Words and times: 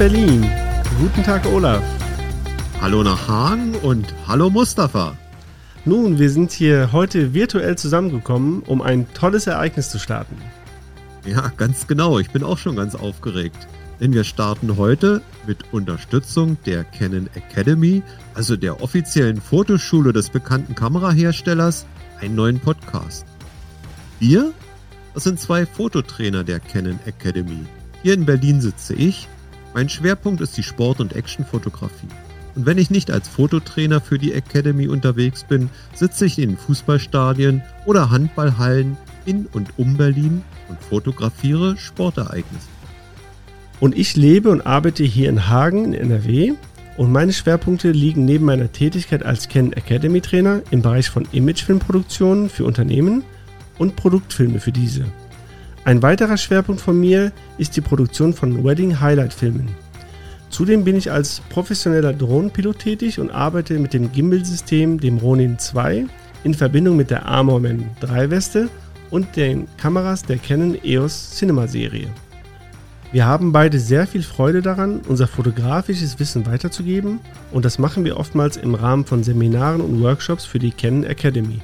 Berlin. 0.00 0.50
Guten 0.98 1.22
Tag, 1.22 1.46
Olaf. 1.46 1.84
Hallo 2.80 3.04
nach 3.04 3.28
Hagen 3.28 3.76
und 3.76 4.12
hallo 4.26 4.50
Mustafa. 4.50 5.16
Nun, 5.84 6.18
wir 6.18 6.28
sind 6.28 6.50
hier 6.50 6.90
heute 6.90 7.34
virtuell 7.34 7.78
zusammengekommen, 7.78 8.62
um 8.62 8.82
ein 8.82 9.06
tolles 9.14 9.46
Ereignis 9.46 9.88
zu 9.88 10.00
starten. 10.00 10.34
Ja, 11.24 11.52
ganz 11.56 11.86
genau. 11.86 12.18
Ich 12.18 12.30
bin 12.30 12.42
auch 12.42 12.58
schon 12.58 12.74
ganz 12.74 12.96
aufgeregt. 12.96 13.68
Denn 14.00 14.12
wir 14.12 14.24
starten 14.24 14.76
heute 14.76 15.22
mit 15.46 15.72
Unterstützung 15.72 16.56
der 16.66 16.82
Canon 16.82 17.30
Academy, 17.34 18.02
also 18.34 18.56
der 18.56 18.82
offiziellen 18.82 19.40
Fotoschule 19.40 20.12
des 20.12 20.30
bekannten 20.30 20.74
Kameraherstellers, 20.74 21.86
einen 22.20 22.34
neuen 22.34 22.58
Podcast. 22.58 23.24
Wir, 24.18 24.52
das 25.14 25.22
sind 25.22 25.38
zwei 25.38 25.64
Fototrainer 25.64 26.42
der 26.42 26.58
Canon 26.58 26.98
Academy. 27.06 27.66
Hier 28.02 28.14
in 28.14 28.26
Berlin 28.26 28.60
sitze 28.60 28.94
ich. 28.94 29.28
Mein 29.74 29.88
Schwerpunkt 29.88 30.40
ist 30.40 30.56
die 30.56 30.62
Sport- 30.62 31.00
und 31.00 31.14
Actionfotografie. 31.14 32.08
Und 32.56 32.66
wenn 32.66 32.78
ich 32.78 32.90
nicht 32.90 33.10
als 33.10 33.28
Fototrainer 33.28 34.00
für 34.00 34.18
die 34.18 34.32
Academy 34.32 34.88
unterwegs 34.88 35.44
bin, 35.44 35.70
sitze 35.94 36.26
ich 36.26 36.38
in 36.38 36.56
Fußballstadien 36.56 37.62
oder 37.86 38.10
Handballhallen 38.10 38.96
in 39.24 39.46
und 39.46 39.78
um 39.78 39.96
Berlin 39.96 40.42
und 40.68 40.80
fotografiere 40.82 41.76
Sportereignisse. 41.76 42.66
Und 43.78 43.96
ich 43.96 44.16
lebe 44.16 44.50
und 44.50 44.62
arbeite 44.62 45.04
hier 45.04 45.28
in 45.28 45.48
Hagen 45.48 45.84
in 45.84 45.94
NRW 45.94 46.52
und 46.96 47.12
meine 47.12 47.32
Schwerpunkte 47.32 47.92
liegen 47.92 48.24
neben 48.24 48.44
meiner 48.44 48.72
Tätigkeit 48.72 49.24
als 49.24 49.48
Canon 49.48 49.72
Academy 49.72 50.20
Trainer 50.20 50.62
im 50.70 50.82
Bereich 50.82 51.08
von 51.08 51.26
Imagefilmproduktionen 51.32 52.50
für 52.50 52.64
Unternehmen 52.64 53.22
und 53.78 53.96
Produktfilme 53.96 54.60
für 54.60 54.72
diese. 54.72 55.04
Ein 55.82 56.02
weiterer 56.02 56.36
Schwerpunkt 56.36 56.82
von 56.82 57.00
mir 57.00 57.32
ist 57.56 57.74
die 57.74 57.80
Produktion 57.80 58.34
von 58.34 58.62
Wedding 58.62 59.00
Highlight 59.00 59.32
Filmen. 59.32 59.68
Zudem 60.50 60.84
bin 60.84 60.94
ich 60.94 61.10
als 61.10 61.40
professioneller 61.48 62.12
Drohnenpilot 62.12 62.80
tätig 62.80 63.18
und 63.18 63.30
arbeite 63.30 63.78
mit 63.78 63.94
dem 63.94 64.12
Gimbal-System, 64.12 65.00
dem 65.00 65.16
Ronin 65.16 65.58
2, 65.58 66.04
in 66.44 66.52
Verbindung 66.52 66.96
mit 66.96 67.10
der 67.10 67.24
Armorman 67.24 67.86
3 68.00 68.28
Weste 68.28 68.68
und 69.08 69.36
den 69.36 69.68
Kameras 69.78 70.22
der 70.22 70.36
Canon 70.36 70.76
EOS 70.84 71.36
Cinema 71.36 71.66
Serie. 71.66 72.08
Wir 73.10 73.24
haben 73.24 73.50
beide 73.50 73.80
sehr 73.80 74.06
viel 74.06 74.22
Freude 74.22 74.60
daran, 74.60 75.00
unser 75.08 75.26
fotografisches 75.26 76.18
Wissen 76.18 76.44
weiterzugeben 76.44 77.20
und 77.52 77.64
das 77.64 77.78
machen 77.78 78.04
wir 78.04 78.18
oftmals 78.18 78.58
im 78.58 78.74
Rahmen 78.74 79.06
von 79.06 79.24
Seminaren 79.24 79.80
und 79.80 80.02
Workshops 80.02 80.44
für 80.44 80.58
die 80.58 80.72
Canon 80.72 81.04
Academy. 81.04 81.60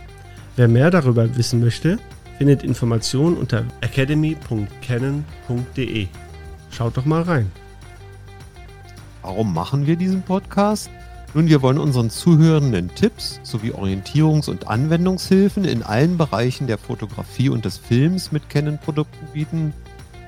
Wer 0.57 0.69
mehr 0.69 0.91
darüber 0.91 1.37
wissen 1.37 1.61
möchte, 1.61 1.99
findet 2.39 2.63
Informationen 2.63 3.37
unter 3.37 3.65
academy.canon.de. 3.81 6.09
Schaut 6.71 6.97
doch 6.97 7.05
mal 7.05 7.23
rein. 7.23 7.51
Warum 9.23 9.55
machen 9.55 9.87
wir 9.87 9.97
diesen 9.97 10.23
Podcast? 10.23 10.91
Nun, 11.35 11.49
wir 11.49 11.61
wollen 11.61 11.79
unseren 11.79 12.11
Zuhörenden 12.11 12.95
Tipps 12.95 13.41
sowie 13.43 13.73
Orientierungs- 13.73 14.49
und 14.49 14.69
Anwendungshilfen 14.69 15.65
in 15.65 15.83
allen 15.83 16.17
Bereichen 16.17 16.67
der 16.67 16.79
Fotografie 16.79 17.49
und 17.49 17.65
des 17.65 17.77
Films 17.77 18.33
mit 18.33 18.49
Canon-Produkten 18.49 19.27
bieten 19.33 19.75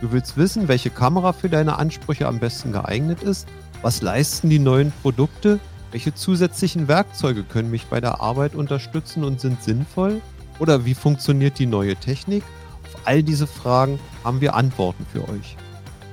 Du 0.00 0.12
willst 0.12 0.36
wissen, 0.36 0.68
welche 0.68 0.90
Kamera 0.90 1.32
für 1.32 1.48
deine 1.48 1.78
Ansprüche 1.78 2.28
am 2.28 2.38
besten 2.38 2.72
geeignet 2.72 3.22
ist? 3.22 3.48
Was 3.82 4.00
leisten 4.00 4.48
die 4.48 4.58
neuen 4.58 4.92
Produkte? 5.02 5.58
Welche 5.90 6.14
zusätzlichen 6.14 6.86
Werkzeuge 6.86 7.42
können 7.42 7.70
mich 7.70 7.86
bei 7.86 8.00
der 8.00 8.20
Arbeit 8.20 8.54
unterstützen 8.54 9.24
und 9.24 9.40
sind 9.40 9.62
sinnvoll? 9.62 10.20
Oder 10.58 10.84
wie 10.84 10.94
funktioniert 10.94 11.58
die 11.58 11.66
neue 11.66 11.96
Technik? 11.96 12.42
Auf 12.84 13.00
all 13.04 13.22
diese 13.22 13.46
Fragen 13.46 13.98
haben 14.24 14.40
wir 14.40 14.54
Antworten 14.54 15.06
für 15.12 15.28
euch. 15.28 15.56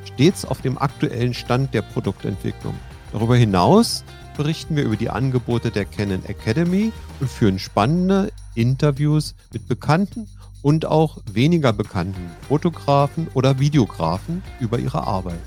Stets 0.05 0.45
auf 0.45 0.61
dem 0.61 0.77
aktuellen 0.77 1.33
Stand 1.33 1.73
der 1.73 1.81
Produktentwicklung. 1.81 2.75
Darüber 3.11 3.35
hinaus 3.35 4.03
berichten 4.37 4.75
wir 4.75 4.83
über 4.83 4.95
die 4.95 5.09
Angebote 5.09 5.71
der 5.71 5.85
Canon 5.85 6.23
Academy 6.25 6.91
und 7.19 7.29
führen 7.29 7.59
spannende 7.59 8.31
Interviews 8.53 9.35
mit 9.53 9.67
bekannten 9.67 10.27
und 10.61 10.85
auch 10.85 11.19
weniger 11.31 11.73
bekannten 11.73 12.29
Fotografen 12.47 13.27
oder 13.33 13.59
Videografen 13.59 14.41
über 14.59 14.79
ihre 14.79 15.05
Arbeit. 15.05 15.39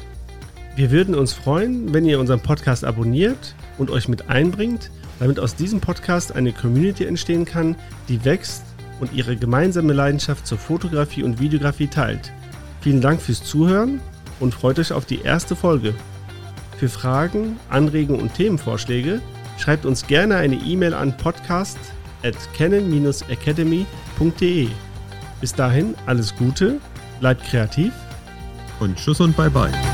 Wir 0.77 0.93
würden 0.93 1.17
uns 1.17 1.33
freuen, 1.33 1.93
wenn 1.93 2.05
ihr 2.05 2.21
unseren 2.21 2.41
Podcast 2.41 2.85
abonniert 2.85 3.57
und 3.79 3.91
euch 3.91 4.07
mit 4.07 4.29
einbringt, 4.29 4.91
damit 5.19 5.41
aus 5.41 5.57
diesem 5.57 5.81
Podcast 5.81 6.37
eine 6.37 6.53
Community 6.53 7.05
entstehen 7.05 7.45
kann, 7.45 7.75
die 8.09 8.25
wächst 8.25 8.63
und 9.01 9.13
ihre 9.13 9.37
gemeinsame 9.37 9.93
Leidenschaft 9.93 10.47
zur 10.47 10.59
Fotografie 10.59 11.23
und 11.23 11.41
Videografie 11.41 11.89
teilt. 11.89 12.33
Vielen 12.81 13.01
Dank 13.01 13.21
fürs 13.21 13.43
Zuhören 13.43 14.01
und 14.41 14.55
freut 14.55 14.79
euch 14.79 14.93
auf 14.93 15.05
die 15.05 15.23
erste 15.23 15.57
Folge. 15.57 15.95
Für 16.79 16.89
Fragen, 16.89 17.59
Anregungen 17.71 18.23
und 18.23 18.35
Themenvorschläge 18.35 19.21
schreibt 19.59 19.85
uns 19.85 20.07
gerne 20.07 20.37
eine 20.37 20.55
E-Mail 20.57 20.95
an 20.95 21.17
podcast 21.17 21.79
at 22.23 22.37
canon-academy.de. 22.57 24.69
Bis 25.41 25.53
dahin 25.53 25.95
alles 26.07 26.35
Gute, 26.37 26.81
bleibt 27.21 27.45
kreativ 27.45 27.93
und 28.81 28.97
Tschüss 28.97 29.21
und 29.21 29.37
Bye 29.37 29.51
bye. 29.51 29.88